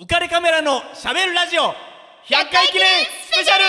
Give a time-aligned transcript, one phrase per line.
[0.00, 1.74] 浮かれカメラのしゃべるラジオ100
[2.50, 2.86] 回記念
[3.26, 3.64] スペシャル。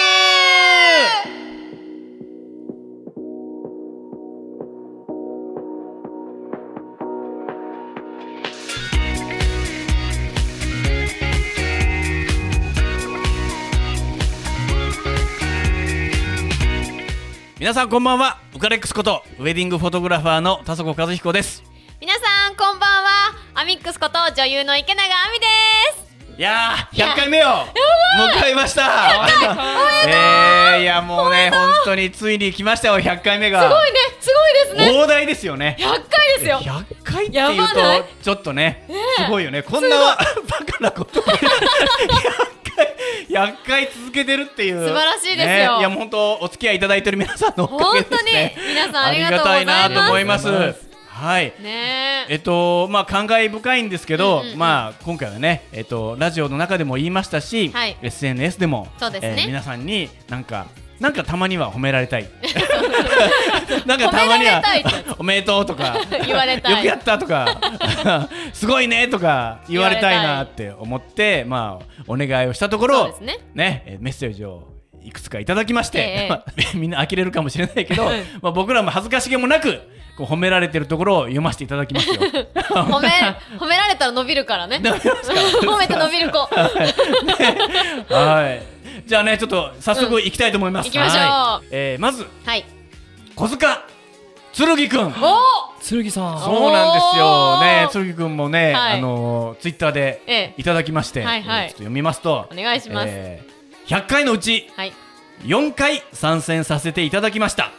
[17.60, 18.40] 皆さんこんばんは。
[18.56, 21.62] ウカレックスことウェディングフォトグラファーの田底和彦です。
[22.00, 23.10] 皆さんこんばんは。
[23.54, 25.46] アミックスこと女優の池永亜美で
[25.98, 26.01] す。
[26.38, 29.28] いやー100回目を迎えました。
[30.06, 30.86] えー、い。
[30.86, 33.64] やもうね本当についに来ましたよ100回目が。
[33.64, 34.00] すごいね。
[34.20, 35.00] すごいですね。
[35.00, 35.78] 大台ですよね。
[35.80, 36.00] 100回
[36.38, 36.58] ですよ。
[36.60, 37.74] 100回ってやいうと
[38.24, 39.62] ちょっとねすごいよね。
[39.62, 41.38] こんなバカなことを100
[42.76, 42.96] 回
[43.30, 44.88] 100回続けてるっていう。
[44.88, 45.48] 素晴らしいですよ。
[45.48, 48.32] ねいやもう本当お付き合いいただいてる皆さんのおかげ本当に。
[48.32, 49.84] ですね皆さんありがとうございます。
[49.84, 50.91] ありがたいなと思います
[51.22, 51.54] はい。
[51.62, 52.26] ね。
[52.30, 54.58] えっとまあ感慨深いんですけど、うんうんうん。
[54.58, 57.96] まあ今回はねえっとラジオの中でも言いましたし、はい。
[58.02, 59.36] SNS でもそうですね。
[59.38, 60.66] えー皆さんになんか
[61.00, 62.28] なんかたまには褒められたい。
[63.86, 64.64] なんかたまには
[65.20, 66.72] おめでとうとか 言われたい。
[66.74, 67.60] よくやったとか
[68.54, 73.38] すごいねとか言われたいなって思ってまあお願いをしたところね。
[73.54, 74.70] ねえーメッセージを
[75.04, 76.30] いくつかいただきまして、え。
[76.76, 78.10] みんな呆れるかもしれないけど、うん。
[78.42, 79.82] まあ、僕らも恥ずかしげもなく
[80.18, 82.16] こう褒められてるところを読ませていただきますよ。
[82.70, 83.10] 褒め
[83.58, 84.80] 褒められたら伸びるからね。
[84.80, 86.40] 伸びますか褒めて伸びる子。
[88.14, 88.62] はい。
[89.08, 90.88] じゃあね、ちょっと早速行きたいと思います。
[90.88, 91.20] 行きましょう。
[91.20, 91.68] はい。
[91.72, 92.66] えーまず、はい。
[93.36, 93.86] 小塚
[94.54, 94.90] 剣。
[94.90, 95.08] くん。
[95.08, 95.14] お
[95.82, 96.40] 剣さん。
[96.40, 97.60] そうなんですよ。
[97.62, 98.98] ね剣くんもね、はい。
[99.00, 100.54] あのツイッター Twitter でええ。
[100.58, 101.68] いただきまして、はいはい。
[101.70, 103.08] ちょっと読みますと、お願いします。
[103.10, 103.52] えー
[103.88, 104.94] 100回のうちはい。
[105.44, 107.72] 4回参戦させていただきました。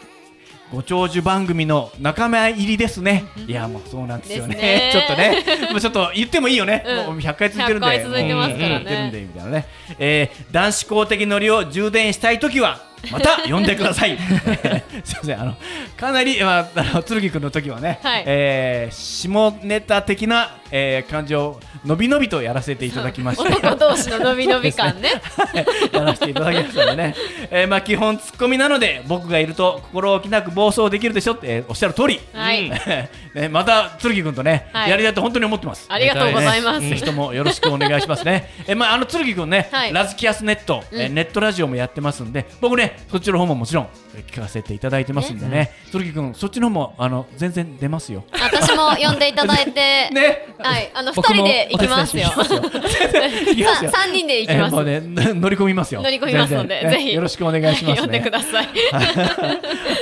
[0.72, 3.24] ご長寿番組の仲間入りですね。
[3.46, 4.88] いやもうそうなんですよね。
[4.90, 6.82] ちょっとね、もうちょっと言ってもいいよね。
[6.86, 6.96] うん。
[6.96, 8.74] もう100回続いてるんで、100回続いてますからね。
[8.74, 8.84] もううん。
[8.84, 9.10] 言ってるん。
[9.12, 9.66] でみたいなね。
[9.98, 12.91] えー男子校的ノリを充電したいときは。
[13.10, 14.16] また呼んでください。
[15.04, 15.56] すみません、あの、
[15.96, 18.24] かなり、まあ、あの、剣くんの時はね、はい。
[18.26, 23.48] えー下ネタ的な、えー感じをのびのびとやらせていただきまして。
[23.48, 25.10] 男同士の伸び伸び感ね。
[25.92, 27.14] やらせていただきましたのでね、
[27.50, 32.70] えーまあ基本ツッコミなので僕がいると心置きなく暴走できるでしょって、えーおっしゃる通り、はい。
[32.70, 34.90] ね、また剣くんとね、はい。
[34.90, 35.86] やりたいと本当に思ってます。
[35.88, 36.80] ありがとうございます。
[36.80, 38.50] ねぜひともよろしくお願いしますね。
[38.66, 39.92] えまああの剣くんね、はい。
[39.92, 41.14] ラズキアスネット、えーうん。
[41.14, 48.24] ネットラジオもやってますんで、僕ねそっちの方ももちろんえー聞かせていただいてますんでね、剣くんそっちの方もあの全然出ますよ。
[48.32, 50.08] 私も呼んでいただいて。
[50.12, 50.46] ね。
[50.58, 52.30] はいあの二人で行きますよ。
[53.90, 54.74] 三人で行きます。
[54.76, 55.00] えーもうね
[55.34, 56.02] 乗り込みますよ。
[56.02, 57.12] 乗り込みますのでぜひ。
[57.12, 58.00] よろしくお願いしますね。
[58.00, 58.68] 呼んでください。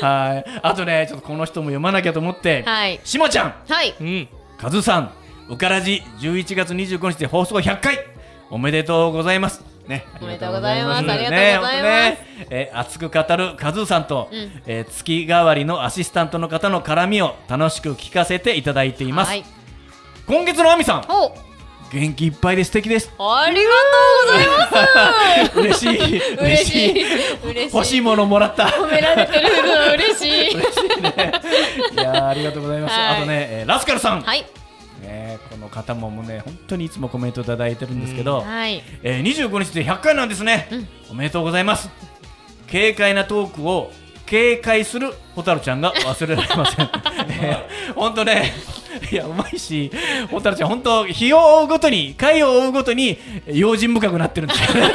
[0.00, 0.50] はい。
[0.62, 3.00] あとね、ちょっとこの人も読まなきゃと思って、はい。
[3.04, 3.94] しもちゃん、はい。
[4.00, 4.28] うん。
[4.58, 5.12] かずさん、
[5.48, 7.98] うからじ11月25日で放送100回、
[8.50, 9.69] おめでとうございます。
[9.90, 11.02] ね、おめでとうございます。
[11.02, 11.82] ねありがとうございます。
[11.82, 11.82] ね。
[11.82, 14.62] ねえー熱く語るカズーさんと、うん。
[14.66, 19.28] えー月替わりのアシスタントの方の絡みを楽しく聞かせていただいています。
[19.28, 19.44] はい。
[20.26, 21.34] 今月のあみさん、お。
[21.92, 23.12] 元気いっぱいで素敵です。
[23.18, 23.76] ありがと
[24.26, 24.46] うござい
[25.44, 25.58] ます。
[25.58, 27.02] 嬉しい、嬉しい。
[27.50, 27.74] 嬉しい。
[27.74, 28.66] 欲しいものもらった。
[28.66, 30.54] 褒められてるの嬉しい。
[30.54, 31.32] 嬉しいね。
[31.92, 32.94] いやーありがとうございます。
[32.94, 33.16] はい。
[33.16, 34.46] あとね、えーラスカルさん、はい
[35.10, 41.90] ね、この方ももうね、本当にいつもコメントいただいてるんですけど、はいえー、25日で100回なんですね、うんおめでとうございます。
[42.70, 43.90] 軽快なトークを
[44.26, 46.86] 警戒する蛍ちゃんが忘れられません。
[46.86, 47.58] ね
[47.96, 48.52] 本当ね、
[49.10, 49.90] いや、うまいし、
[50.30, 54.94] 蛍ちゃん、本当、日を追うごとに、回を追うごとに、用心深くなってるんですよね。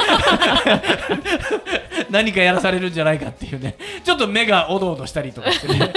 [2.08, 5.92] 何かやらされるんじゃないかっていうね、ちょっと目がおどおどしたりとかしてね、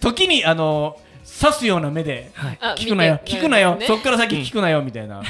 [0.00, 0.96] 時に、あの、
[1.42, 2.30] 刺すような目で、
[2.60, 3.84] あ聞くなよ、聞くなよ、ね。
[3.84, 5.22] そっから先聞くなよ、みたいな。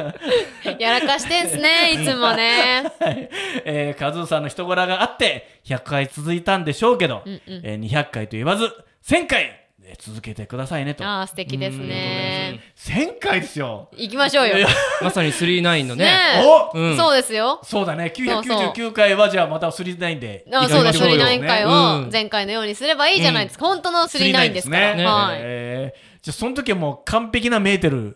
[0.80, 1.98] やらかしてんすねい。
[2.02, 2.90] つもね。
[2.98, 3.28] はい。
[3.66, 7.60] えー、カズーさんの人柄があって100回続いたんでしょうけど、うんうん。
[7.62, 8.72] えー200回と言わず
[9.06, 9.63] 1000回、
[9.94, 11.04] えー続けてくださいねと。
[11.04, 12.60] あー素敵ですね。
[12.76, 13.88] 1000回ですよ。
[13.96, 14.66] 行きましょうよ。
[15.00, 16.04] まさに39のね。
[16.04, 16.96] ねお、うん。
[16.96, 17.60] そうですよ。
[17.62, 18.12] そうだね。
[18.14, 18.72] そうそう。
[18.72, 20.46] 999回はじゃあまた39で。
[20.52, 20.98] あそうです。
[20.98, 21.70] スリーナイン回をう
[22.06, 22.10] ん。
[22.12, 23.66] 前回のようにすればいいじゃないですか。
[23.66, 24.94] 本当のスリーナインですから。
[24.94, 25.04] ね。
[25.04, 25.38] はい。
[25.40, 26.14] えー。
[26.22, 28.12] じゃあその時はもう完璧なメーテルの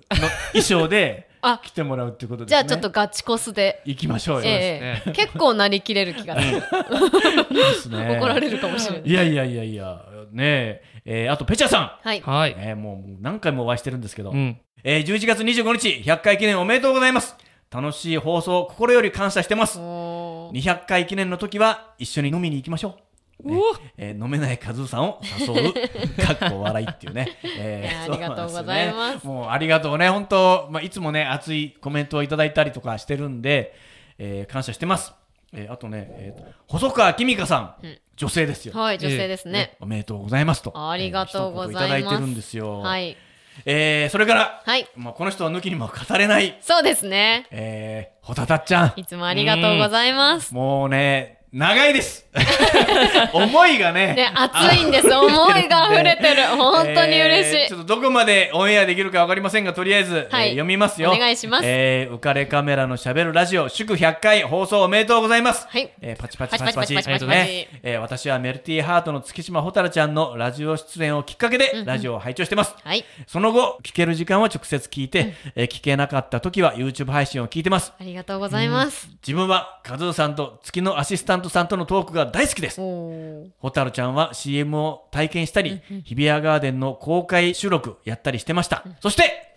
[0.52, 1.60] 衣装で あ。
[1.62, 2.56] 来てもらうっていうことですね。
[2.56, 3.82] じゃあちょっとガチコスで。
[3.84, 5.12] 行きましょうよ、ええ。
[5.12, 6.60] 結構なりきれる気がする。
[6.60, 8.16] ですね。
[8.18, 9.08] 怒られるかもしれない。
[9.08, 10.00] いやいやいやいや。
[10.32, 12.06] ねええーあとペチャさん。
[12.06, 12.20] はい。
[12.20, 17.34] はい、ね、もう何回もお会いしてるんですけど、うん、えー11月25日100回記念おめでとうございます。
[17.70, 19.78] 楽しい放送心より感謝してます。
[19.78, 20.62] おー。
[20.62, 22.98] 200回記念の時は一緒に飲みに行きましょ
[23.42, 23.48] う。
[23.48, 23.58] ね。
[23.96, 25.72] えー飲めないカズーさんを誘う
[26.22, 29.20] かっこ笑いっていうね、えいやありがとうございます。
[29.20, 30.10] そうもうありがとうね。
[30.10, 33.74] 本当、まあ、いつもね熱いコメントをいただいたりとかしてるんで、
[34.18, 35.14] えー感謝してます、
[35.52, 37.98] えーあとね、えーと細川きみかさん、うん。
[38.16, 40.72] 女性ですよ、はい女性ですね、おめでとうございますと。
[40.90, 43.16] ありがとうございますえーいただいてるんですよ、はい。
[43.64, 44.88] えーそれから、はい。
[44.96, 47.46] まあ、この人は抜きにも語れない、そうですね。
[47.50, 48.92] えー、ほたたっちゃん。
[48.96, 50.52] いつもありがとうございます。
[50.54, 52.26] もうね長いです。
[53.32, 55.08] 思いがねね熱いんです。
[55.08, 56.42] 思いが溢れてる。
[56.56, 60.48] 本当に嬉しい、えー、ちょっとどこまでオンエアできるかわかりませんがとりあえず、はい。
[60.48, 61.10] えー、読みますよ。
[61.10, 66.94] お願いします、えー、浮かれカメラのしゃべるラジオ祝100回放送おめでとうございます、はい、えー、パチパチパチパチ。
[66.94, 77.92] パチパチね、えー、私はメルティーハートの月島蛍ちゃんのラジオ出演をきっかけでラジオを拝聴してます、はい、その後聞ける時間は直接聞いて、うん、えー、聞けなかった時は YouTube 配信を聞いてます。
[77.98, 82.80] ありがとうございます、うん、自分はカズーさんと月のアシスタントさんとのトークが大好きです。
[82.80, 83.50] おー。
[83.58, 88.84] ホタルちゃんは CM を体験したり、日比谷ガーデンの公開収録やったりしてました。
[89.00, 89.47] そして、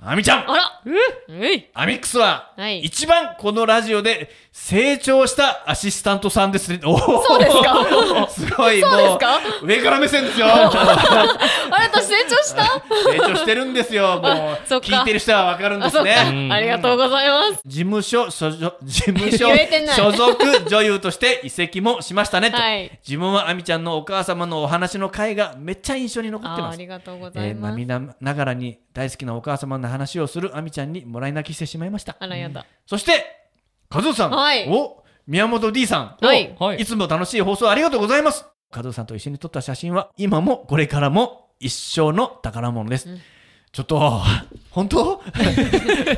[0.00, 0.48] アミちゃん。
[0.48, 0.82] あら。
[1.28, 1.70] えい。
[1.74, 2.80] アミックスは、はい。
[2.82, 6.78] 一番このラジオで成長したアシスタントさんですね。
[6.86, 7.22] おー。
[7.22, 8.28] そうですか。
[8.30, 10.46] すごい、そうですもうか、上から目線ですよ。
[10.54, 12.62] あれ私成長した？
[13.10, 14.20] 成長してるんですよ。
[14.22, 14.86] もうあ、そっか。
[14.86, 16.30] 聞いてる人はわかるんですあそっか。
[16.30, 16.48] ね。
[16.52, 17.62] ありがとうございます。
[17.66, 19.96] 事務所所属 事務所言えてない。
[19.96, 20.36] 所属
[20.68, 22.88] 女優として移籍もしましたねと、はい。
[23.04, 26.74] 自分はあみちゃんのお母様のお話の回がめっちゃ印象に残ってあーます。
[26.76, 32.16] ありがとうござえーいます、涙ながらに大好きなお母様の話をするあみちゃんにもらい泣きしてしまいました。
[32.18, 32.66] あらやだ。
[32.84, 33.24] そして
[33.88, 34.68] 和夫さん、はい。
[34.68, 36.56] お宮本 D さん、はい。
[36.58, 36.84] おい。
[36.84, 38.44] つも楽しい放送ありがとうございます。
[38.74, 43.08] 和夫さんと一緒に撮った写真は今もこれからも一生の宝物です、
[43.70, 44.20] ちょっと
[44.70, 45.20] 本当？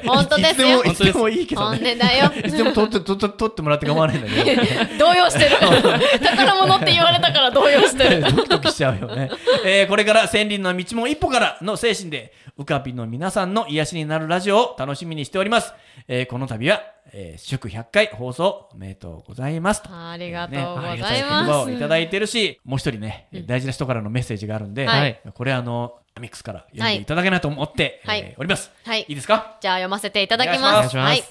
[0.06, 0.82] 本当ですよ。
[0.85, 2.32] いつでもいいいけど本ね音だよ。
[2.44, 4.62] いつでも撮 って撮って撮ってもらって構わないんだけど。
[5.06, 5.50] 動揺してる。
[6.20, 8.23] 宝物って言われたから動揺してる。
[8.35, 9.31] ドキドキしちゃうよね。
[9.64, 15.73] えーこれから千里の道も一歩からの精神で、ウカピの皆さんの癒しになるラジオを楽しみにしております。
[16.08, 19.90] えーこの度は、えー祝100回放送おめでとうございますと。
[19.92, 28.70] ありがとうねございありがたい言葉ます、をいただいてるし、もう一人ね、大事な人からのメッセージがあるんで、はいこれあの、アミックスから読んでいただけないと思って、はいえーおります。
[28.84, 29.58] はいいいですか？
[29.60, 30.72] じゃあ読ませていただきおます。
[30.74, 31.22] 願いしますはい。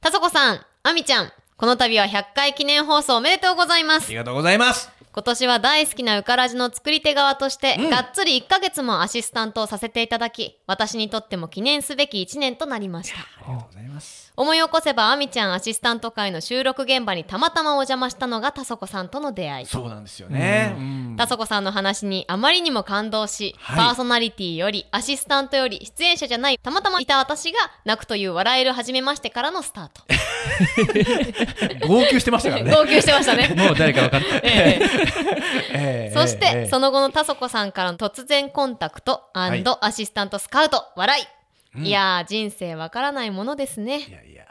[0.00, 4.06] たそこさん、あみちゃん、この度は100回記念放送おめでとうございます。
[4.06, 4.90] ありがとうございます。
[5.14, 13.18] 今年は大好きなウカラジの作り手側として、うんがっつり1ヶ月もアシスタントをさせていただき、私にとっても記念すべき1年となりました。
[13.18, 14.32] ありがとうございます。
[14.34, 19.66] 思い起こせば、あみちゃんアシスタント会の収録現場にたまたまお邪魔したのがたそこさんとの出会い。
[19.66, 20.74] そうなんですよね。
[20.78, 30.02] うんたそこさんの話にあまりにも感動し、はいパーソナリティよりアシスタントより出演者じゃないたまたまいた私が泣くという笑える初めましてからのスタート。
[31.86, 32.70] 号泣してましたからね。
[32.72, 33.48] 号泣してましたね。
[33.56, 34.26] もう誰か分かった。
[34.42, 35.01] ええ
[35.72, 41.20] えーそして、えーその後のたそこさんからの突然コンタクトいアシスタントスカウト、笑
[41.74, 41.82] い。
[41.84, 44.00] いやー、人生わからないものですね。
[44.00, 44.46] いやいや。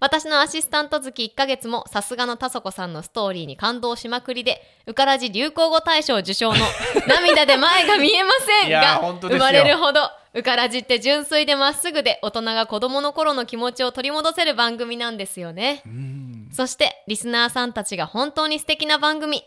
[0.00, 6.58] 私のアシスタント月1ヶ月もさすがのたそこさんのストーリーに感動しまくりで、うからじ流行語大賞受賞の
[7.06, 8.30] 涙で前が見えま
[8.62, 15.82] せんが生まれるほど、うからじって純粋でまっすぐで大人が子供の頃の気持ちを取り戻せる番組なんですよね。
[15.86, 16.22] うん
[16.52, 19.42] そして、リスナーさんたちが本当に素敵な番組。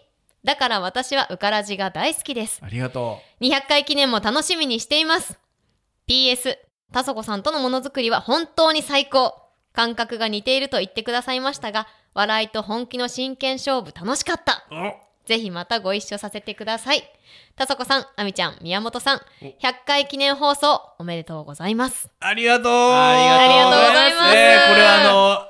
[0.45, 2.59] だから私はうからじが大好きです。
[2.61, 5.39] ありがと200回記念も楽しみにしています。
[6.07, 6.55] PS、
[6.93, 9.41] たそこさんとのものづくりは本当に最高。
[9.73, 14.65] 感覚が似ていると言ってくださいましたが、笑いと本気の真剣勝負楽しかった。
[15.25, 17.03] ぜひまたご一緒させてください。
[17.55, 19.53] たそこさん、あみちゃん、宮本さん、100
[19.87, 22.09] 回記念放送おめでとうございます。
[22.19, 22.91] ありがとう。
[22.91, 24.35] ありがとうございます。
[24.35, 25.03] えーこれはあ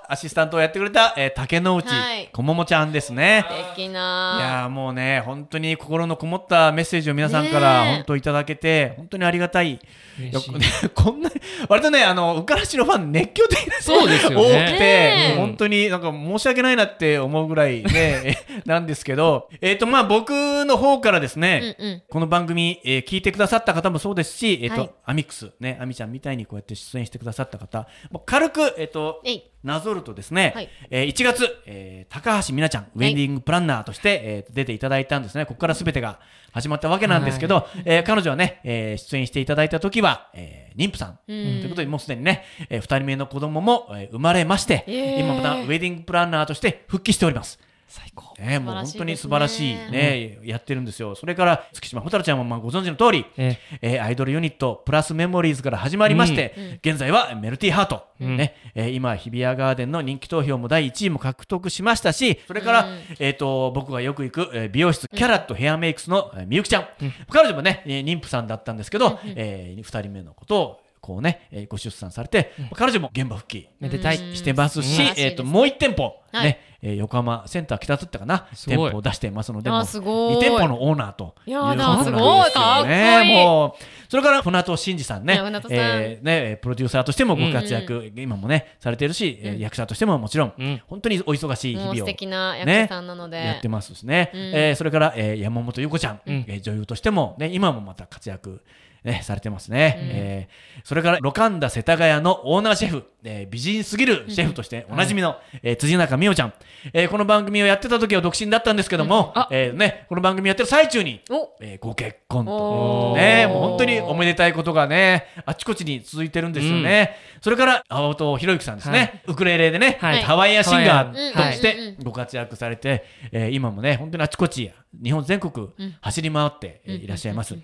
[0.07, 2.29] の、アシスタントをやってくれた、えー竹之内はい。
[2.31, 3.45] こももちゃんですね。
[3.49, 9.79] 素敵いなやーもうね、本当に心のこもったメッセージを皆さんから本当いただけて、本当にありがたい。
[10.19, 10.53] 嬉しい。
[10.53, 10.59] よ
[10.93, 11.29] こんな、
[11.67, 14.35] 割とね、あの、うからしのファン熱狂的な人そうですよね。
[14.35, 22.03] 多くて、本当になんか申し訳ないなって思うぐらいね、 なんですけど、えっ、と、まあ僕の方からですね、うんうん。
[22.07, 29.23] この番組、えー聞いてくださった方もそうですし、えっ、と、はいアミックス、ね、アミちゃんみたいにこうやって出演してくださった方、もう軽く、えっ、と。
[29.63, 35.47] なぞるとですね、はいえー1月、えー高橋美奈ちゃん、ウェディングプランナーとして、えー出ていただいたんですね。
[35.47, 36.19] ここから全てが
[36.51, 47.59] 始まったわけなんですけど、えー彼女はね、えー出演していただいた時は、えー妊婦さん、うんということで、もうすでにね、え2人目の子供も、えー生まれまして、えー今またウェディングプランナーとして復帰しております。
[47.95, 48.33] 最高。
[48.37, 51.15] ね、もう本当に素晴ららしいねね、やってるんですよ。
[51.15, 53.99] それから、月島蛍ちゃんもまあご存知の通り、ええ。
[53.99, 58.35] ーアイドルユニット、プラスメモリーズから始まりまして、現在はメルティーハート、うん。
[58.35, 62.99] ね、えー今、日比谷ガーデンの人気投票も第1位も獲得しましたし、それから、うん。
[63.19, 66.87] えっ、と、僕がよく行く、えー美容室、キャラットヘアメイクスの、えーみゆきちゃん。
[67.29, 74.17] 彼女もね、えー妊婦さんだったんですけど、えー二人目のことを、こうね、えーご出産されて、彼女も現場復帰めでたい。
[74.17, 76.45] うんしてますし、素晴らしいですねえっ、と、もう一店舗、はい。
[76.45, 80.35] ね、えー横浜センター北津ってかな、店舗を出していますので、あもうすごい。
[80.37, 82.89] 2店舗のオーナーというやことなんですよだすごいかっこ
[83.23, 83.33] いい。
[83.35, 90.81] もう、それから船戸真二さんね、えーね、プロデューサーとしてもご活躍、今もね、されてるし、えー役者としてももちろん、うん。
[90.87, 96.45] 本当にお忙しい日々をもう素敵な役者さんなので、やってますしね、うんえーそれから、えー山本優子ちゃん、うん。
[96.47, 98.61] えー女優としても、ね、今もまた活躍、
[99.05, 106.53] ね、されてますね、えーそれからロカンダ世田谷のオーナーシェフ、えー美人すぎるシェフとしておなじみの、えー辻中美代ちゃん、
[106.93, 109.47] えーこの番組をやってた時は独身だったんですけども、あ。
[109.51, 111.55] えーね、この番組やってる最中に、お。
[111.61, 117.15] えーご結婚と、ね、もう本当におめでたいことがね、あちこちに続いてるんですよね。
[117.41, 119.21] それから、青戸博之さんですね、はい。
[119.27, 120.21] ウクレレでね、はい。
[120.23, 124.71] ハワイアンシンガーとしてご活躍されて、えー今もね、本当にあちこち、
[125.03, 125.69] 日本全国
[126.01, 127.55] 走り回って、えーいらっしゃいます。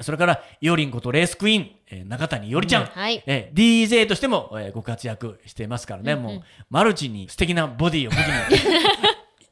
[0.00, 3.22] それから、イオリンことレースクイーン、えー中谷伊織ちゃん、はい。
[3.26, 3.56] えー
[3.88, 8.24] DJ としても、えーご活躍してますからね、もう、マルチに素敵なボディを武器に、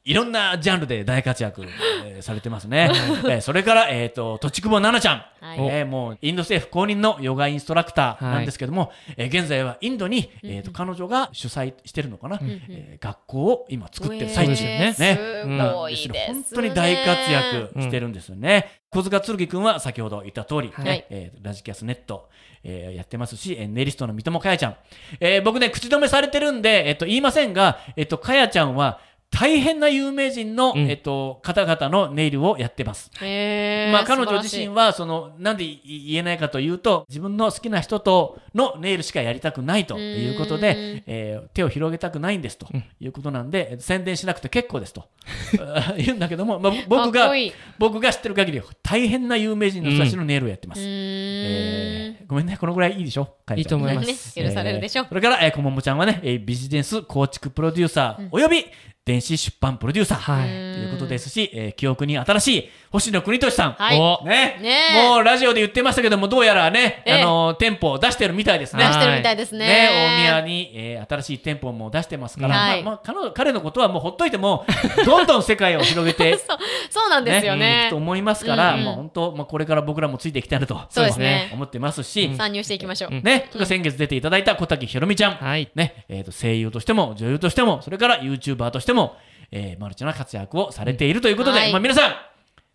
[0.06, 1.64] いろんなジャンルで大活躍、
[2.04, 2.90] えーされてますね。
[3.26, 5.44] えーそれから、えっ、と、とちくぼ奈々ちゃん。
[5.44, 14.94] はいえーもう、インド政府公認のヨガインストラクターなんですけども、えー現在はインドに、えーと、彼女が主催してるのかな、えー学校を今作ってる最中えーね。
[14.94, 16.26] すごいですね。
[16.28, 18.80] 本当に大活躍してるんですよね。
[18.90, 22.28] 小塚剣くんは先ほど言った通り、はいねえーラジキャスネット、
[22.62, 24.76] えーやってますし、えーネイリストの三友かやちゃん。
[25.18, 29.00] えー僕ね、口止めされてるんで、えっと、言いませんが、えっと、かやちゃんは、
[29.38, 30.88] 大変な有名人の、うん。
[30.90, 33.10] えっと、方々のネイルをやってます。
[33.20, 40.60] へーまあ、彼女自身は、その、なんでい言えないかというと、自分の好きな人とのネイルしかやりたくないということうーん。
[40.62, 42.66] で、えー手を広げたくないんですと
[43.00, 45.04] いうことなんで、宣伝しなくて結構ですと。
[45.98, 47.30] 言うんだけども、まあ、僕が
[47.78, 50.80] 僕が知ってる限り、大変な有名人の人たちのネイルをやってます。
[50.80, 50.90] うーん。
[50.90, 53.36] えーごめんね、このぐらいいいでしょ？
[53.54, 54.34] いいと思いまねす。
[54.34, 55.02] 許されるでしょ。
[55.02, 58.64] うそれから、えー、こももちゃんはね、えービジネス構築プロデューサー、および
[59.06, 60.48] 電子出版プロデューサー、はい。
[60.48, 63.72] ということですし、えー記憶に新しい星野国俊さん。
[63.72, 63.98] はい。
[63.98, 64.24] お。
[64.24, 64.58] ね。
[64.62, 65.08] ねえ。
[65.08, 67.22] もうラジオで言ってましたけども、どうやらね、ええ。
[67.22, 68.86] あの店舗を出してるみたいですね。
[68.86, 69.66] 出してるみたいですね。
[69.66, 69.88] ね
[70.18, 72.82] 大宮に、えー新しい店舗も出してますから、はい。
[72.82, 74.64] まあまあ彼の彼のことはもうほっといても、
[75.04, 76.58] どんどん世界を広げて、 そう
[76.90, 78.84] そうなんですよいねくと思いますから、うんうん。
[78.86, 81.50] まあ本当、まあ、これから僕らもついていきたいなと、そうですね。
[81.52, 85.68] 思ってますし、参入していきましょう、うんね、それから先月出ていただいた小滝ひろみちゃん、はい。
[85.74, 89.16] ねえー、と声優としても女優としてもそれから YouTuber としても、
[89.52, 91.72] えーマルチな活躍をされているということで、はい。
[91.72, 92.14] まあ、皆さん、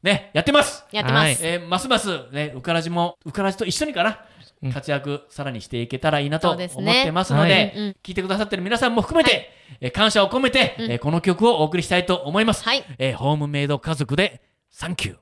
[0.03, 4.19] ね、やってます、やってます、えーますます、ね、ウカラジもウカラジと一緒にかな、
[4.63, 4.73] うん。
[4.73, 7.73] 活躍さらにしていけたらいいなと思ってますのではい。
[7.75, 7.95] うんうん。
[8.03, 12.83] 聞いてくださってる皆さんも含めて、えー感謝を込めて、えーこの曲をお送りしたいと思います、はい。
[12.97, 15.15] えーホームメイド家族でサンキュー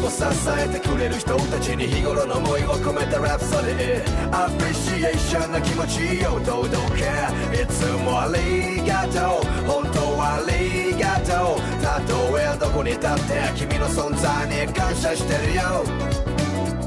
[0.00, 0.24] いつも支
[0.58, 9.68] えてくれる人たちに日頃の思いを込めたラプソディアプリシエーションな気持ちを届けいつもありがとう。
[9.68, 11.82] 本当はありがとう。
[11.84, 15.84] たとえどこに立って君の存在に感謝してるよ。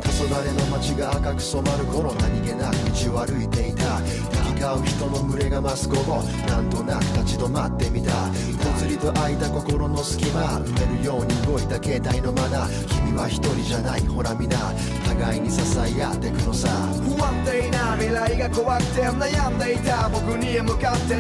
[0.02, 4.43] 黄昏の街が赤く染まる頃何気なく道を歩いていた。
[4.72, 8.12] う人の群れが増す午後なんとなく立ち止まってみた。
[8.12, 10.42] ぽつりと空いた心の隙間。
[10.60, 14.02] 埋めるように動いた携帯のマナー君は一人じゃない。
[14.08, 14.58] ほら皆
[15.06, 16.70] 互いに支え合ってくのさ。
[16.70, 20.10] 不安定な未来が怖くて悩んでいた。
[20.10, 21.16] 僕に向かって。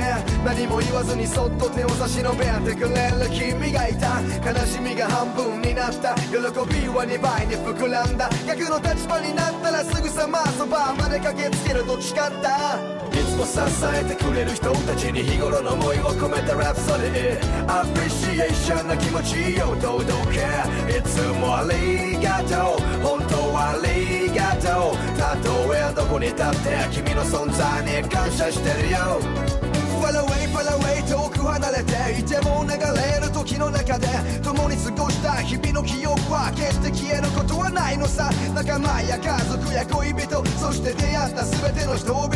[0.45, 3.29] 何も言わずにそっと手を差し伸べてくれる。
[3.29, 4.21] 君がいた。
[4.43, 6.15] 悲しみが半分になった。
[6.15, 8.29] 喜びは2倍に膨らんだ。
[8.47, 11.83] 逆の立場になったらすぐさまそばまで駆けつける。
[11.83, 12.92] と誓った
[13.33, 20.99] つも支えてくれる人たちに日頃の思いを込めたラプソディアプリシエーションな気持ちを届け。
[20.99, 23.17] いつもありがとう。
[23.17, 25.17] 本当はありがとう。
[25.17, 29.52] たとえどこに立って君の存在に感謝してるよ。
[30.53, 34.07] Far away, 遠く離れていても流れる時の中で
[34.43, 38.29] 共に過ごした日々の記憶は決して消えることはないのさ。
[38.53, 42.29] 仲間や家族や恋人そして出会った全ての人々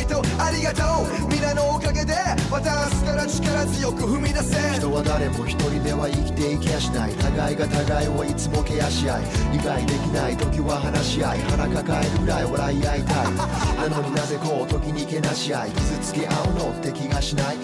[0.44, 2.14] ありがとう皆のおかげで
[2.50, 4.58] 私から力強く踏み出せ。
[4.78, 7.14] 人は誰も一人では生きていけやしない。
[7.14, 9.22] 互いが互いをいつもケアし合い
[9.54, 11.40] 理解できない時は話し合い。
[11.42, 13.34] 腹抱えるぐらい笑い合いたい。
[13.78, 15.72] なのになぜこう時にけなし合い。
[15.72, 17.58] 傷つけ合うのって気がしない。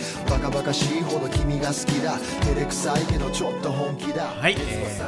[0.43, 2.17] カバカしいほど君が好きだ。
[2.41, 4.25] 照れくさいけどちょっと本気だ。
[4.25, 5.01] はい、え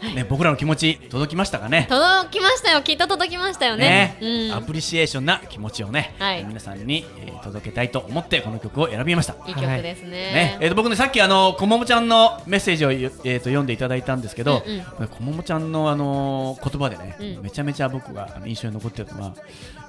[0.00, 1.88] ーね、僕らの気持ち届きましたかね？
[1.90, 2.82] 届きましたよ。
[2.82, 4.16] きっと届きましたよね。
[4.20, 4.64] ね、アうん。
[4.64, 6.44] プリシエーションな気持ちをね、はい。
[6.44, 9.34] 皆さんに、えー届けたいと思ってこの曲を選びました。
[9.46, 10.10] いい曲ですね。
[10.10, 10.58] ね。
[10.60, 15.08] えー、と僕ねさっきあのこももちゃんのメッセージを、えー、と読んでいただいたんですけど、うんうん。
[15.08, 17.42] こももちゃんのあの言葉でね、うん。
[17.42, 19.34] めちゃめちゃ僕が印象に残ってるのは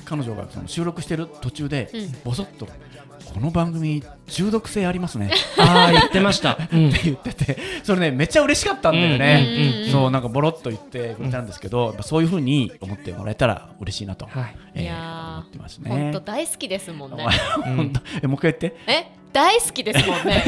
[0.08, 2.12] 彼女がその収録してる途中で、うん。
[2.24, 5.32] ボソッとこの番組中毒性ありますね。
[5.60, 6.58] ああ言ってました。
[6.72, 6.90] うん。
[6.90, 14.56] って言っててそれねめっちゃ嬉しかったんだよね、そうなんかボロっと言ってくれたんですけど、そういう風に思ってもらえたら嬉しいなと、はい。
[14.76, 17.26] えーいや思ってますー本ね当大好きですもんね。
[17.76, 18.02] 本当。
[18.24, 18.78] えもう一回言って。
[18.88, 20.44] え大好きですもんね。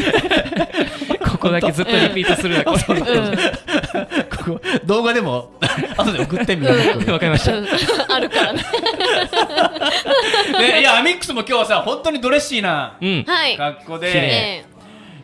[1.30, 2.72] ここだけずっとリピートするだけ。
[4.86, 5.52] 動画でも
[5.98, 7.56] 後で送ってみる、う んわかりました。
[7.56, 7.68] うん。
[8.08, 8.64] あるからね。
[10.58, 12.96] でいやアミックスも今日はさ本当にドレッシーな
[13.58, 14.12] 格好綺麗。
[14.14, 14.70] でね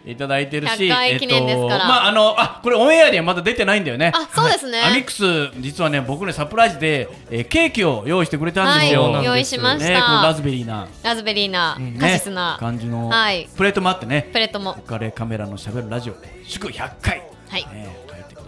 [0.06, 1.88] いただいてるし、100回記念ですから。
[1.88, 4.12] まああのあこれオンエアではまだ出てないんだよね。
[4.14, 4.80] あそうですね。
[4.82, 11.98] アミックス実はね僕ねサプライズで、えーケーキを用意してくれたんですよ、はい用意しましねこのラズベリーな、ラズベリーなね。
[12.00, 12.58] カシスな。
[12.60, 13.50] 感じの、はい。
[13.58, 14.30] プレートもあってね。
[14.32, 14.76] プレートも。
[14.78, 16.16] おかれカメラのしゃべるラジオ
[16.46, 17.64] 祝100回、はい。
[17.64, 18.05] ね、書いてください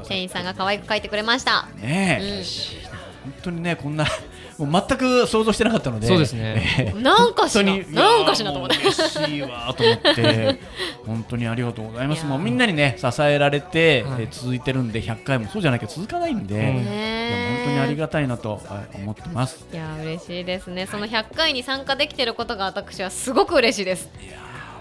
[0.07, 1.67] 店員さんが可愛く描いてくれました。
[1.75, 2.43] ねえ、うん。
[3.31, 4.05] 本当にねこんな
[4.57, 6.07] もう全く想像してなかったので。
[6.07, 6.63] そうですね。
[6.79, 8.77] えーなんかしら本当になんかしらと思って。
[8.77, 10.59] 嬉しいわと思って。
[11.05, 12.25] 本当にありがとうございます。
[12.25, 14.23] もうみんなにね支えられて、はい。
[14.23, 15.47] えー続いてるんで100回も。
[15.47, 16.83] そうじゃなきゃ続かないんで、本
[17.65, 19.65] 当にありがたいなとはい思ってます。
[19.71, 20.87] いや嬉しいですね。
[20.87, 24.09] その100回に参加できてることが私はすごく嬉しいです。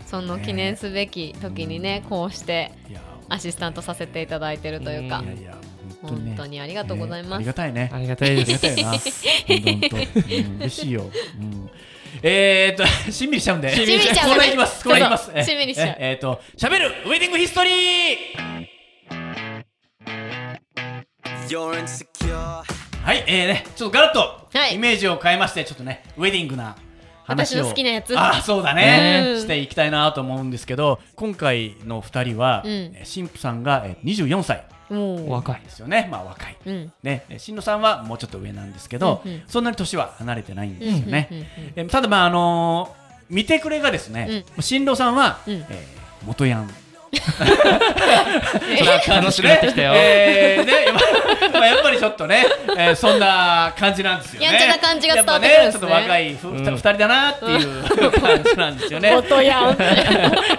[0.06, 2.72] その記念すべき時にねこうして。
[2.88, 5.22] いやアシスタントさせていただいてるというか。
[5.24, 5.58] いやいや
[6.02, 6.30] 本当にね。
[6.30, 7.30] 本当にありがとうございます。
[7.30, 7.90] ねありがたいね。
[7.92, 8.66] ありがたいです。
[8.66, 8.68] あ
[9.48, 11.70] りがたいなうん、嬉しいよ、うん。
[12.22, 15.44] えー、っと、しんみりしちゃうんで、しんみりしちゃうコーナーいきます、コーナーいきます。
[15.44, 15.88] しんみりしちゃう。
[15.98, 17.74] ええーっと、しゃべるウェディングヒストリー
[23.04, 24.74] はい、えーね、ちょっとガラッとはい。
[24.74, 26.76] イメージを変えまして、ちょっとね、ウェディングな
[27.26, 28.18] 私の好きなやつ。
[28.18, 29.40] あ、そうだね、うん。
[29.40, 32.70] していきたいなと思うんですけど、今回の2人は、うん。
[32.70, 34.64] えー新婦さんがえー24歳。
[35.28, 35.70] 若いで。
[35.70, 36.56] すよね、まあ若い。
[36.66, 36.92] うん。
[37.02, 39.42] ね、え新野さんはもうちょっと上なんですけど、うんうん。
[39.48, 41.28] そんなに年は離れてないんですよね。
[41.30, 45.54] うんうんうんえただまああのー見てくれがですね、新郎さんは、うん。
[45.54, 46.70] えー元ヤン。
[49.08, 49.92] 楽しくなってきたよ。
[49.94, 50.72] えーね、
[51.52, 54.46] まあ やっぱりちょっとね、えーそんな感じなんですよね。
[54.46, 59.10] やんちゃな感じが伝わってくるんですねやっぱね、ちょっと若いふ、うん二人だなっていう感じなんですよね。
[59.12, 59.76] 元ヤン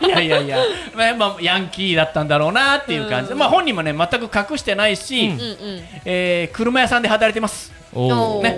[0.05, 0.57] いやいやいや、
[0.95, 5.39] まあ、やっぱヤンキーだったんだろうなっていう感じで、うんまあ本人もね全く隠してないし、う
[6.05, 7.71] えー車屋さんで働いてます。
[7.93, 8.43] おおお。
[8.43, 8.49] ね、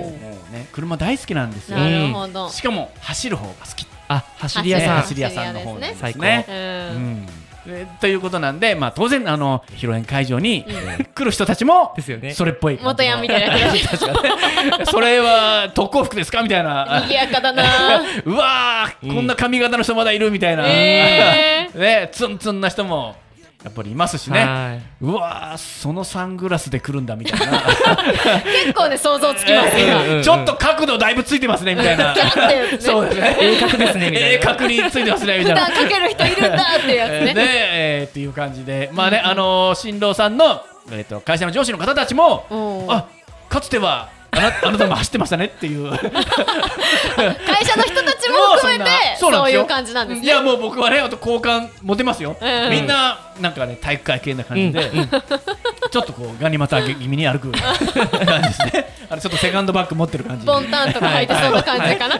[0.52, 1.78] ね車大好きなんですよ。
[1.78, 3.86] なるほどしかも走る方が好き。
[4.08, 5.02] あ、走り屋さん。
[5.02, 6.46] 走り屋さんの方です最高ね。
[6.48, 7.28] ううんん
[7.72, 10.74] えーということなんで、まあ、当然あの披露宴会場に、うん。
[10.74, 12.34] えー来る人たちもですよね。
[12.34, 16.86] それっぽい元ヤンみたいな人たちがねそれは特攻服ですかみたいな。
[17.08, 17.64] 賑やかだな。
[18.26, 23.16] うわー、うんこんな髪型の人まだいるみたいな、え ねツンツンな人も
[23.64, 24.40] やっぱりいますしね。
[24.40, 27.62] はうわーそのサングラスで来るんだみたいな。
[28.64, 29.78] 結構ね想像つきます。
[29.78, 32.16] 今うんうんちょっと角度だいぶついてますねみたいな。
[32.80, 33.38] そうですね。
[33.42, 33.56] い。
[33.58, 34.40] 鋭角ですねみたいな。
[34.40, 35.62] 鋭角についてますねみたいな。
[35.68, 42.46] かける人いるんだっていうやつえーでね、えーっていう感じで、まあね、あのー新郎さんの、えー、と会社の上司の方たちも、
[42.88, 43.08] あ
[43.50, 45.90] かつてはあなあなたも走ってましたねっていう。
[45.90, 46.00] 会
[47.66, 50.26] 社の人たちも含めてそういう感じなんですね。
[50.26, 54.92] いやもう僕はねあと好感持てますよ、うんみんななんかね体育会系な感じで、
[55.92, 58.54] ちょっとこうガニ股気味に歩く感じで。
[58.54, 60.46] す ねあのちょっとセカンドバッグ持ってる感じ。
[60.46, 62.20] ボンタンとか履いてそうな感じかな、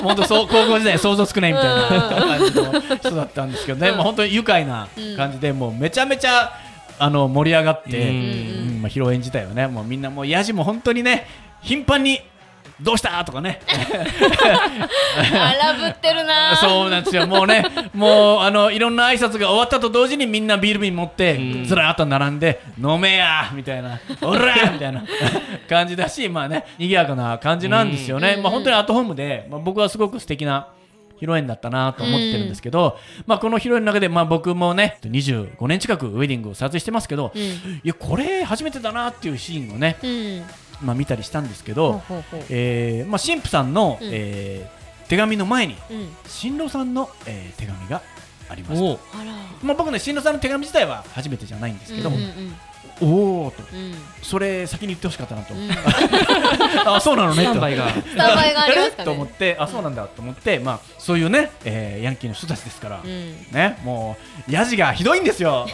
[0.00, 3.96] 本当そう高校時代想像つくねみたいな感じの人だったんですけどね、うん。
[3.96, 4.86] もう本当に愉快な
[5.16, 6.52] 感じで、もうめちゃめちゃ
[7.00, 8.08] あの盛り上がって、うん。
[8.08, 8.82] うん。
[8.82, 11.26] まあ、披露宴自体はねもうみんなもうヤジも本当にね
[11.62, 12.20] 頻繁に
[12.82, 13.24] どうした？
[13.24, 13.60] とかね。
[15.32, 16.56] 荒ぶってるな。
[16.56, 17.26] そうなんですよ。
[17.26, 21.64] もうねもうあのいろんな挨拶が終わったと同時にみんなビール瓶持ってうん。
[21.64, 24.00] ずらーっと並んで飲めやみたいな。
[24.22, 25.04] おらーみたいな
[25.68, 28.42] 感じだしまあね賑やかな感じなんですよね、うん。
[28.42, 30.68] まあ本当にアットホームで、まあ、僕はすごく素敵な
[31.16, 37.42] 披露宴だったなと思ってるんですけど、まあ、この披露宴の中で、まあ、僕もね25年近くウェディングを撮影してますけど、うん。
[37.42, 40.42] いやこれ初めてだなっていうシーンをね、うん
[40.82, 44.08] まあ、見たりしたんですけど、ほえーまあ、神父さんの、うん。
[44.12, 46.08] えー手紙の前にうん。
[46.28, 48.00] 新郎さんの、えー手紙が
[48.48, 48.98] ありました。
[49.62, 52.54] まあ、僕ね新郎さんの手紙自体は初めてじゃないんですけども、うんうん
[53.00, 53.62] おおと。
[53.72, 53.94] うん。
[54.22, 55.68] それ先に言ってほしかったなと、うん。
[56.86, 57.50] あそうなのねと。
[57.50, 57.88] スタンバイが。
[57.90, 59.04] スタンバイがありますかね。
[59.04, 63.34] と思ってあそうなんだと思って、まあ、そういうね、えーヤンキーの人たちですから、うん。
[63.52, 64.16] ね、も
[64.48, 65.66] うヤジがひどいんですよ。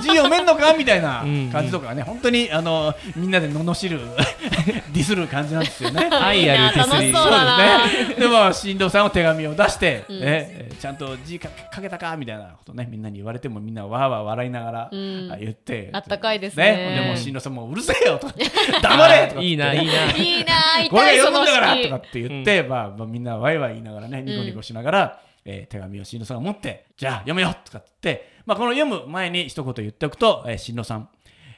[0.00, 0.72] 字読めんのか？
[0.74, 4.00] みたいなうん感じとかね、本当にあのみんなで罵る
[4.92, 6.08] ディスる感じなんですよね。
[6.10, 6.92] 愛ある手すり。
[6.92, 7.80] 楽しそうだな。
[7.80, 8.14] そうですね。
[8.16, 10.18] でも新藤さんは手紙を出して、うん。
[10.22, 12.16] えちゃんと字かかけたか？
[12.16, 17.02] みたいなことねみんなに言われてもみんなわーわー笑いながら、言ってあったかいですね。
[17.04, 18.34] でも新藤さんもうるせえよとか
[18.82, 19.46] 黙れとかって。
[19.46, 20.12] いいないいな。
[20.12, 28.36] いいなあ これ痛いそのが読むんだから式とかって言って、まあ、まあみんなワイワイ言いながらねニコニコしながら、えー手紙を新郎さんが持ってじゃあ読めよとかって。
[28.46, 31.08] まあ、この読む前に一言言っておくと、えー、新郎さん、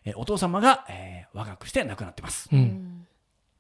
[0.05, 3.07] えーお父様が、えー若くして亡くなってます、ううんん。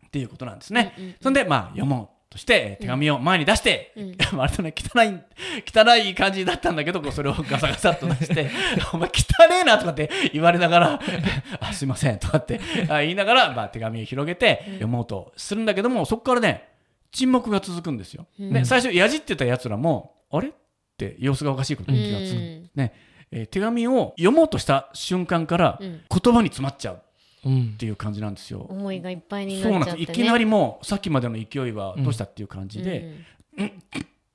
[0.06, 1.16] っていうことなんですね、うんうんうん。
[1.20, 4.16] そんでまあ読もうとして、えー手紙を前に出して、うん。
[4.38, 5.20] 割とね汚い
[5.66, 8.50] 汚い感じだったんだけどそれをガサガサっと出して
[8.92, 11.00] 「お前汚ねえな」とかって言われながら
[11.60, 16.68] 「あすいません」とかってあ言いながら、まあ、手紙を広げて読もうとするんだけども、そこからね
[17.12, 18.26] 沈黙が続くんですよ。
[18.38, 18.52] うん。
[18.52, 20.52] で最初やじってたやつらも「あれ?」っ
[20.98, 22.92] て様子がおかしいことに気がつく、うんね
[23.30, 26.00] えー手紙を読もうとした瞬間からうん。
[26.10, 27.02] 言葉に詰まっちゃう
[27.46, 27.74] っうん。
[27.78, 28.66] ていう感じなんですよ。
[28.68, 30.04] 思いがいっぱいにそうなっちゃってね。
[30.04, 33.12] なんですいきなりもうさっきまでの勢いはどうしたっていう感じで、
[33.56, 33.66] うん。
[33.66, 33.70] っ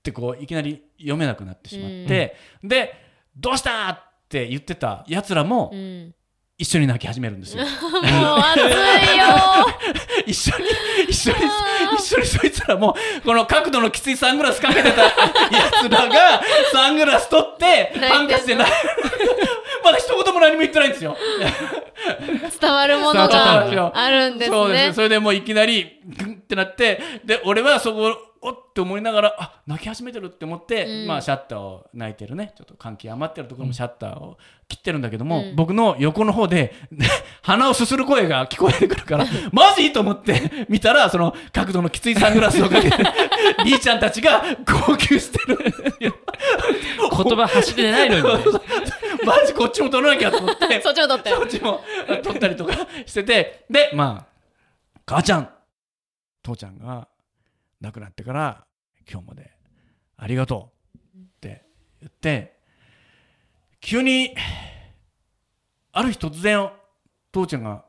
[0.04, 2.96] てこういきなり読めなくなってしまって、で
[3.38, 6.14] 「どうした!」って言ってたやつらもうん。
[6.56, 7.64] 一緒に泣き始めるんですよ。
[7.64, 7.74] もう
[8.40, 9.26] 熱いよ。
[10.28, 10.66] 一緒に
[11.10, 11.38] 一緒に
[11.98, 15.12] 一緒にそいつらもこの角度のきついサングラスかけてたや
[15.82, 18.74] つらがサングラス取ってハンカチで泣い
[19.84, 21.18] まだ一言も何も言ってないんですよ。
[22.60, 23.92] 伝わるものがよ。
[23.94, 24.88] あるんですそうです。
[24.88, 31.08] ねそれでもういきなりグンってなってで俺はそこおって思いながらあ泣き始めてるって思って、うん。
[31.08, 32.54] まあシャッターを泣いてるね。
[32.58, 35.56] ちょっと換気余ってるところもシャッターを切ってるんだけども、うん。
[35.56, 36.74] 僕の横の方で
[37.42, 39.94] 鼻をすする声が聞こえてくるから マジ？
[39.94, 42.98] と思って見たらその角度のきついサングラスをかけて
[43.64, 45.58] リーちゃんたちが号泣してる。
[46.02, 48.30] 言葉走ってないのにね
[49.26, 50.82] マジこっちも取らなきゃと思って。
[50.84, 51.30] そっちも取って。
[51.30, 51.84] そっちも
[52.24, 52.74] 撮ったりとか
[53.06, 53.66] してて。
[53.70, 54.34] でまあ
[55.06, 55.54] 母ちゃん。
[56.44, 57.08] 父ちゃんが
[57.80, 58.66] 亡くなってから
[59.10, 59.52] 今日まで
[60.18, 60.74] ありがと
[61.16, 61.66] うって
[62.02, 62.60] 言って
[63.80, 64.36] 急に
[65.94, 66.70] ある日突然
[67.32, 67.86] 父ちゃんが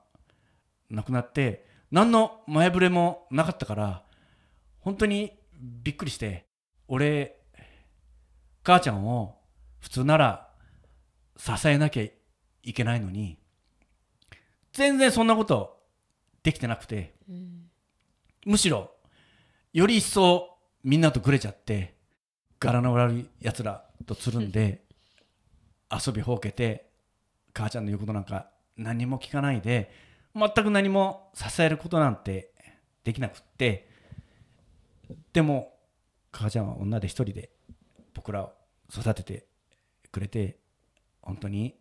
[0.88, 4.04] 亡くなって何の前触れもなかったから
[4.80, 6.46] 本当にびっくりして
[6.88, 7.40] 俺
[8.62, 9.36] 母ちゃんを
[9.80, 10.48] 普通なら
[11.36, 12.02] 支えなきゃ
[12.62, 13.38] いけないのに
[14.72, 15.82] 全然そんなこと
[16.42, 17.70] できてなくてうん
[18.46, 18.90] むしろ
[19.72, 21.94] より一層みんなとぐれちゃって
[22.60, 24.84] 柄の悪いやつらとつるんで
[25.90, 26.90] 遊びほうけて
[27.52, 29.90] 母ちゃんの言うことなんか何も聞かないで
[30.34, 32.52] 全く何も支えることなんて
[33.04, 33.88] できなくって
[35.32, 35.74] でも
[36.32, 37.50] 母ちゃんは女で一人で
[38.12, 38.52] 僕らを
[38.92, 39.46] 育てて
[40.10, 40.58] くれて
[41.24, 41.74] 本当に？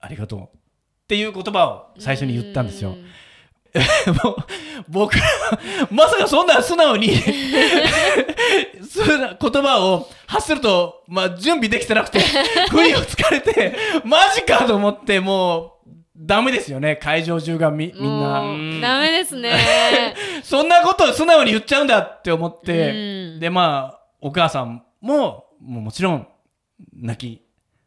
[0.00, 0.40] ありがとう。
[0.42, 0.46] っ
[1.08, 2.90] ていう言葉を最初に言ったんですよ。
[4.22, 4.36] もう
[4.88, 5.24] 僕ら
[5.90, 7.10] まさかそんな素直に
[8.82, 12.20] 素な言葉を発すると、まあ、準備できてなくて
[12.70, 16.94] 不意をつかれてマジかと思ってもうダメですよね。
[16.94, 18.40] 会場中がみみんな。
[18.80, 20.14] ダメですね。
[20.44, 22.92] そんなことを素直に言っちゃうんだって思って、う
[23.36, 23.40] ん。
[23.40, 26.28] でまあお母さんももうもちろん
[26.94, 27.43] 泣き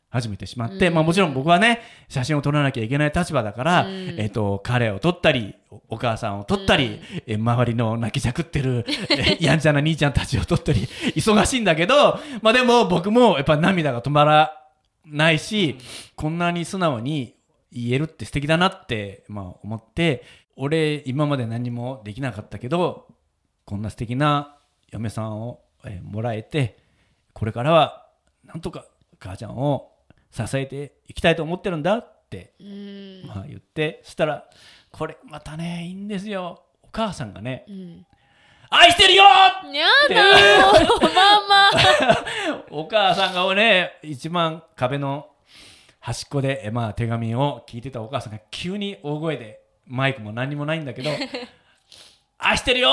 [0.10, 0.94] 始めてしまって、うん。
[0.94, 4.16] まあ、もちろん僕はね写真を撮らなきゃいけない立場だから、うん。
[4.18, 10.82] えっと彼を撮ったりおお母さんを撮ったり、え周りの泣きじゃくってるえやんちゃな兄ちゃんたちを撮ったり
[11.16, 14.64] 忙しいんだけど、まあ、でも僕もやっぱ涙が止まら
[15.06, 15.78] ないし、
[16.16, 17.36] こんなに素直に
[17.72, 20.24] 言えるって素敵だなって、まあ、思って
[20.56, 23.08] 俺今まで何もできなかったけど
[23.66, 24.58] こんな素敵な
[24.92, 26.78] 嫁さんを、えーもらえて
[27.34, 28.08] これからは
[28.44, 28.86] なんとか
[29.20, 29.92] 母ちゃんを
[30.38, 33.24] 支えていきたいと思ってるんだって、うん。
[33.28, 34.46] まあ、言ってそしたら
[34.92, 36.64] これまたねいいんですよ。
[36.84, 38.06] お母さんがねうん
[38.70, 40.66] 「愛してるよ!」やだよ
[41.02, 41.72] ママ
[42.72, 45.30] お母さんがね一番壁の
[46.00, 51.12] 端っこで、えまあ、手紙を聞いてたお母さんが急に大声でマイクも何にもないんだけど
[52.40, 52.90] 「愛してるよ！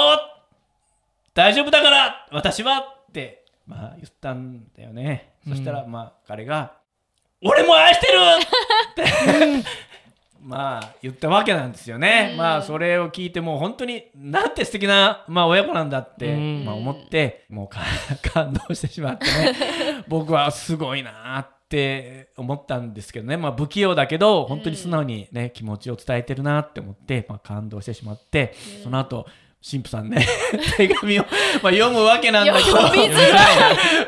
[1.35, 2.26] 大丈夫だから！
[2.33, 2.78] 私は!」
[3.09, 6.76] って、まあ、言ったんだよね、そしたらまあ彼が
[7.44, 8.18] 「俺も愛してる!」
[8.90, 9.64] って。
[10.44, 12.37] まあ言ったわけなんですよね、うん。
[12.37, 16.64] まあそれを聞いてもう本当になんて素敵なまあ親子なんだって、うん。
[16.66, 17.80] まあ、思ってもうか
[18.35, 19.54] 感動してしまってね。
[20.07, 28.52] 僕はすごいなって思ったんですけどね、まあ、不器用だけど本当に素直にね、気持ちを伝えてるなって思って、まあ、感動してしまって、
[28.83, 29.26] その後
[29.68, 30.27] 神父さんね。
[30.77, 31.22] 手紙を、
[31.62, 32.77] まあ、読むわけなんだけど。
[32.77, 33.33] 読みづらい。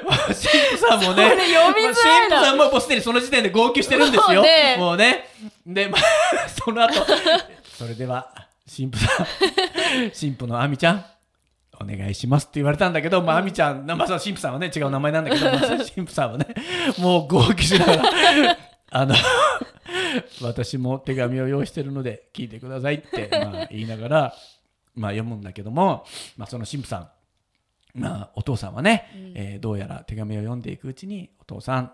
[0.05, 4.43] まあ神父さんもね読みづらい神父さんももうすでにその時点で号泣してるんですよ。
[4.43, 4.77] もうね。
[4.79, 5.29] もうね。
[5.67, 6.01] で、まあ、
[6.49, 6.95] その後。
[7.79, 8.31] それでは
[8.69, 9.27] 神父さん
[10.19, 11.05] 神父の亜美ちゃん
[11.81, 16.47] お願いしますって言われたんだけど、まあ、亜美ちゃん、まあ、神父さんはね、違う名前なんだけど、まあ、神父さんはね、
[16.99, 18.03] もう号泣しながら、
[18.91, 19.15] あの、
[20.43, 24.35] 私も手紙を用意してるので聞いてくださいって、まあ、言いながら、
[24.97, 26.05] まあ、読むんだけども、
[26.37, 26.99] まあ、その神父さ
[27.95, 31.93] ん、まあ、お父さんはね、えーどうやら手紙を読んでいくうちに、お父さん、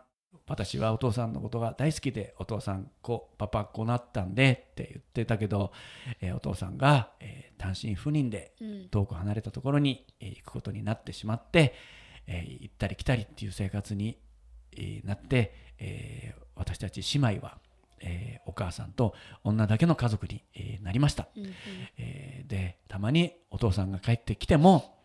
[0.49, 5.73] 私はお父さんのことが大好きで、お父さん、こう、パパ、こうなったんでって言ってたけど、
[6.21, 8.89] えーお父さんが、えー単身赴任でうん。
[8.89, 11.75] 遠く離れたところに、えー行くことになってしまって、
[12.27, 14.19] えー行ったり来たりっていう生活に、
[14.73, 17.59] えーなって、えー私たち姉妹は、
[18.03, 21.53] えーお母さんと女だけの家族に、えーなりました、うんうん。
[21.99, 24.99] えーでたまにお父さんが帰ってきても、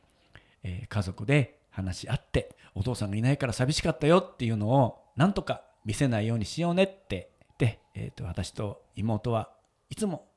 [0.63, 9.51] えー家族で話し合ってお父さんがいないから寂しかったよっていうのをなんとか見せないようにしようねってで、えーと私と妹は
[9.89, 10.27] いつも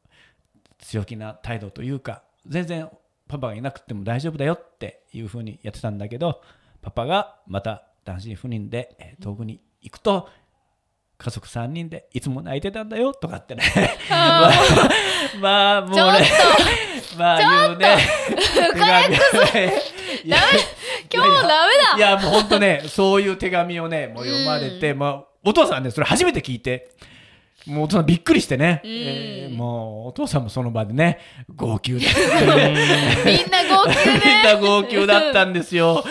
[0.79, 2.89] 強気な態度というか全然
[3.29, 6.43] パパがいなくても大丈夫だよっていうふうにやってたんだけど
[6.83, 10.29] パパがまた単身赴任で、えー遠くに行くと
[11.23, 13.63] 家族3人でいつも泣いてたんだよとかってね。
[14.09, 14.51] まあ
[15.39, 16.27] まあもうね。
[17.19, 17.97] まあ言うね。
[18.73, 19.15] 手紙
[20.25, 20.39] いや
[21.13, 21.97] 今日もダメだ。
[21.99, 26.89] いやもう本当ねそういう手紙をねもう読まれて、まあお父さんはねそれ初めて聞いて。
[27.67, 28.91] もうお父さんびっくりしてね、うん。
[28.91, 31.19] えーもうお父さんもその場でね
[31.55, 32.07] 号泣でみん
[33.51, 36.03] な号泣みんねな号泣だったんですよ。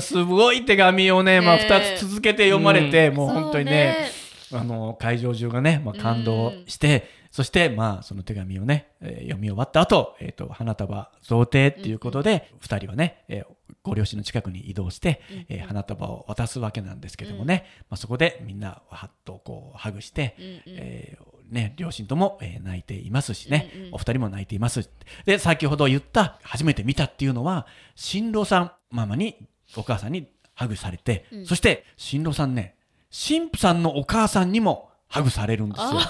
[0.00, 4.10] すごい手紙をね、まあ、ね2つ続けて読まれて、もう本当にね、
[4.52, 13.46] あの会場中がね、まあ、感動して、そして、まあ、その手紙をね、えー読み終わった後、えっ、と、花束贈呈っていうことで、二人はね、えー
[13.82, 20.60] ご両親の近くに移動して、えー花束を渡すわけなんですけどもね、まあ、そこでみんな、はっとこう、ハグして、うんうん。
[20.66, 23.94] えーね、両親とも、えー泣いていますしね、うんうん。
[23.94, 24.88] お二人も泣いています。
[25.26, 29.36] で、先ほど言った、初めて見たっていうのは、新郎さん、ママに、
[29.76, 31.46] お母さんにハグされて、うん。
[31.46, 32.74] そして、新郎さんね、
[33.10, 36.00] 神父さんのお母さんにもハグされるんですよ。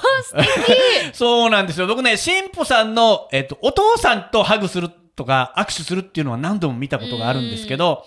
[1.15, 1.87] そうなんですよ。
[1.87, 8.05] 僕ね、神父さんの、えっと、お父さんとハグするとか、握手するっていうのは何度も見たことがあるんですけど、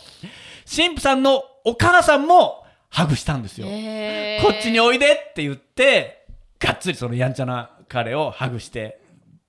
[0.74, 3.68] 神父さんのお母さんもハグしたんですよ。
[3.70, 6.26] へーこっちにおいでって言って、
[6.60, 9.00] がっつりそのやんちゃな彼をハグして、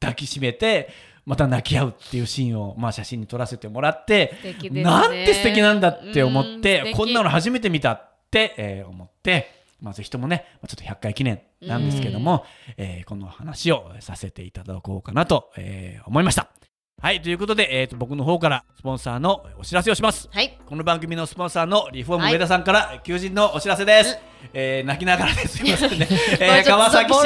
[0.00, 0.90] 抱きしめて、
[1.26, 4.34] また泣き合うっていうシーンを、まあ、写真に撮らせてもらって、
[4.70, 12.44] ねなんて素敵なんだって思って、敵こんなの初めて見たえー思って、まあ、ぜひともね、まあちょっと100回記念なんですけども、
[12.76, 16.51] えーこの話をさせていただこうかなと、えー思いました。
[17.02, 20.28] はい、ということで、えーと僕の方からスポンサーのお知らせをします。
[20.30, 24.16] はいこの番組のスポンサーのリフォームはい上田さんから求人のお知らせです。
[24.54, 26.06] えー泣きながらですいませんね。
[26.38, 27.18] えー川崎市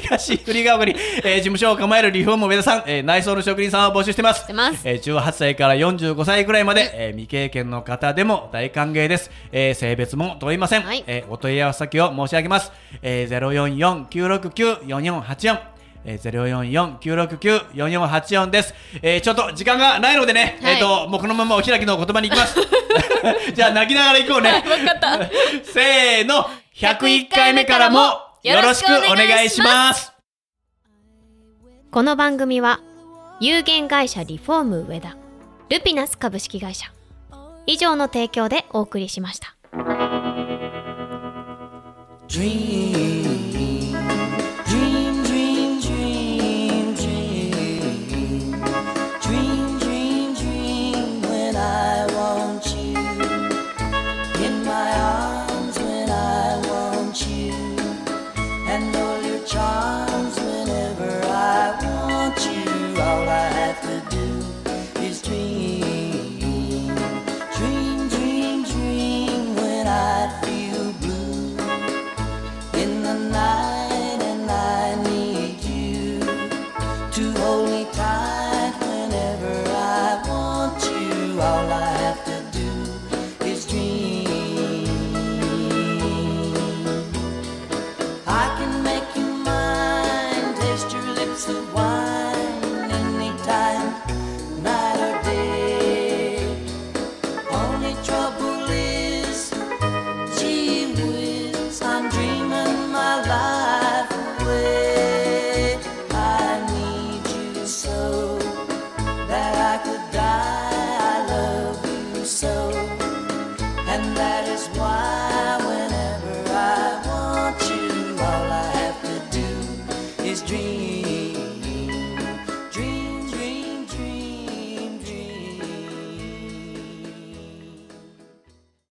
[0.00, 4.50] 東栗ヶ丘に、えー事務所を構えるリフォーム上田さん、えー内装の職人さんを募集してます。
[4.54, 9.30] ますえー18歳から45歳くらいまで、えー未経験の方でも大歓迎です。
[9.52, 10.82] えー性別も問いません。
[10.82, 12.72] はいえーお問い合わせ先を申し上げます。
[13.02, 15.79] えー、044-969-4484。
[16.04, 18.74] えー、044-969-4484です。
[19.02, 22.56] えー、ちょっと時間がないのでね、はいえっ、と、もうこのままお開きの言葉に行きます。
[23.54, 24.62] じゃあ、泣きながら行こうね。
[24.66, 25.18] 分かった
[25.64, 27.98] せーの、101回目からも
[28.42, 30.12] よろしくお願いします。
[31.90, 32.78] この番組は
[33.40, 35.16] 有限会社リフォーム上田
[35.70, 36.92] ルピナス株式会社
[37.66, 39.56] 以上の提供でお送りしました
[42.28, 43.29] Dream